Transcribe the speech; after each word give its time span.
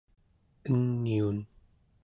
eniun 0.69 1.37